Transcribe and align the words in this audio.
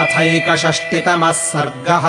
अथैकषष्टितमः 0.00 1.32
सर्गः। 1.32 2.02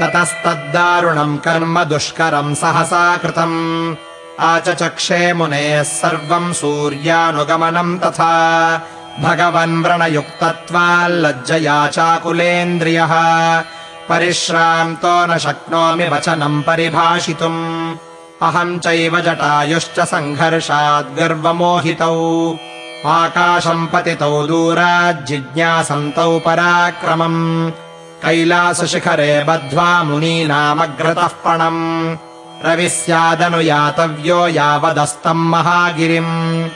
ततस्तद्दारुणम् 0.00 1.38
कर्म 1.38 1.84
दुष्करम् 1.84 2.54
सहसा 2.54 3.16
कृतम्। 3.16 3.96
आचचक्षे 4.40 5.32
मुनेः 5.32 5.82
सर्वम् 5.82 6.52
सूर्यानुगमनम् 6.52 7.98
तथा 7.98 8.82
भगवन् 9.20 9.82
व्रणयुक्तत्वाल्लज्जया 9.82 11.86
चाकुलेन्द्रियः। 11.86 13.12
परिश्रान्तो 14.08 15.26
न 15.26 15.38
शक्नोमि 15.38 16.04
वचनम् 16.04 16.62
परिभाषितुम्। 16.62 17.96
अहम् 18.42 18.80
चैव 18.80 19.20
जटायुश्च 19.20 20.00
सङ्घर्षाद्गर्वमोहितौ 20.00 22.58
आकाशम् 23.06 23.86
पतितौ 23.86 24.46
दूराज्जिज्ञासन्तौ 24.46 26.38
पराक्रमम्। 26.38 27.70
कैलासशिखरे 28.24 29.44
बद्ध्वा 29.44 30.02
मुनीनामग्रतः 30.02 31.26
पणम्। 31.26 32.16
रविः 32.64 32.88
स्यादनुयातव्यो 32.88 34.48
यावदस्तम् 34.48 35.38
महागिरिम्। 35.38 36.68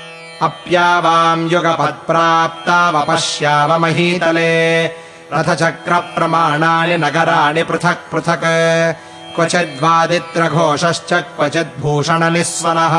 अप्यावाम् 0.43 1.53
युगपत्प्राप्तावपश्याम 1.53 3.83
महीतले। 3.83 4.91
रथचक्रप्रमाणानि 5.35 6.99
नगराणि 6.99 7.63
पृथक् 7.63 8.13
पृथक्। 8.13 8.97
क्वचिद्वादित्रघोषश्च 9.35 11.13
क्वचिद्भूषणनिःस्वनः 11.13 12.95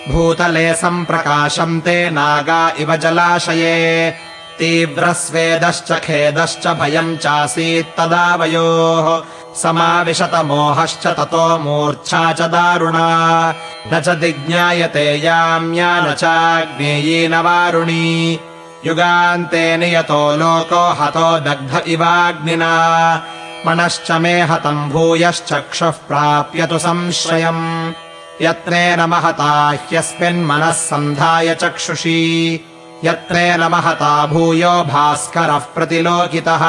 भूतले 0.09 0.75
सम्प्रकाशन्ते 0.75 2.11
नागा 2.11 2.73
इव 2.79 2.97
जलाशये। 2.97 4.15
तीव्रस्वेदश्च 4.59 5.93
खेदश्च 5.93 6.67
भयम् 6.67 7.17
चासीत्तदावयोः 7.17 9.23
समाविशतमोहश्च 9.55 11.07
ततो 11.07 11.59
मूर्च्छा 11.59 12.33
च 12.33 12.43
दारुणा। 12.43 13.55
न 13.93 14.01
च 14.01 14.09
दिज्ञायते 14.09 15.17
याम्या 15.17 16.01
न 16.01 16.15
चाज्ञेयी 16.15 17.29
न 17.29 17.35
वारुणी। 17.35 18.41
युगान्ते 18.87 19.77
नियतो 19.77 20.37
लोको 20.37 20.97
हतो 21.01 21.39
दग्ध 21.39 21.83
इवाग्निना। 21.89 23.23
मनश्च 23.67 24.11
मे 24.11 24.41
हतम् 24.41 24.91
भूयश्चक्षुः 24.91 25.91
प्राप्यतु 25.91 26.79
संश्रयम् 26.79 27.93
यत्रेण 28.43 29.01
महता 29.01 29.71
ह्यस्मिन्मनः 29.71 30.71
सन्धाय 30.71 31.55
चक्षुषी। 31.55 32.61
यत्रेण 33.05 33.65
महता 33.65 34.27
भूयो 34.27 34.71
भास्करः 34.71 35.59
प्रतिलोकितः। 35.59 36.63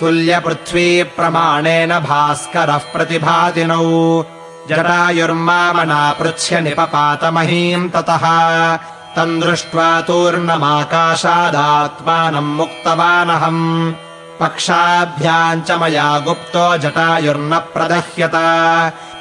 तुल्यपृथ्वीप्रमाणेन 0.00 1.98
भास्करः 1.98 2.76
प्रतिभातिनौ। 2.76 4.24
जटायुर्मामनापृच्छ्य 4.68 6.60
निपपातमहीम् 6.60 7.90
ततः। 7.90 8.78
तम् 9.16 9.40
दृष्ट्वा 9.40 10.00
तूर्णमाकाशादात्मानम् 10.00 12.56
मुक्तवानहम्। 12.56 13.92
पक्षाभ्याम् 14.40 15.62
च 15.62 15.70
मया 15.70 16.18
गुप्तो 16.18 16.78
जटायुर्न 16.78 17.58
प्रदह्यत 17.58 18.32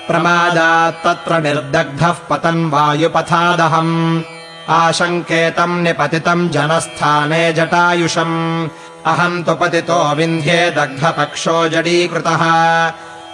प्रमादात्तत्र 0.08 1.42
निर्दग्धः 1.42 2.16
पतन् 2.30 2.72
वायुपथादहम्। 2.72 4.22
आशङ्केतम् 4.70 5.84
निपतितम् 5.84 6.50
जनस्थाने 6.50 7.54
जटायुषम्। 7.54 8.70
अहम् 9.06 9.44
तु 9.44 9.56
पतितो 9.56 10.16
विन्ध्ये 10.16 10.72
दग्धपक्षो 10.72 11.70
जडीकृतः। 11.70 12.44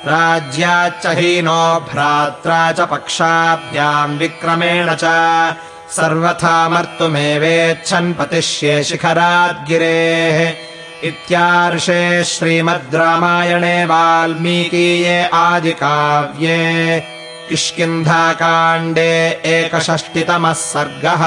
राज्याच्च 0.08 1.08
हीनो 1.08 1.80
भ्रात्रा 1.80 2.72
च 2.72 2.80
पक्षाभ्याम् 2.80 4.18
विक्रमेण 4.18 4.96
च। 5.04 5.04
सर्वथा 5.90 6.70
मर्तुमेवेच्छन् 6.70 8.14
पतिष्ये 8.14 8.84
शिखराद्गिरेः 8.84 10.67
इत्यार्षे 11.04 12.24
श्रीमद् 12.26 12.96
रामायणे 12.96 13.84
वाल्मीकीये 13.86 15.22
आदिकाव्ये 15.34 17.00
किष्किन्धाकाण्डे 17.50 19.12
एकषष्टितमः 19.56 20.54
सर्गः 20.62 21.24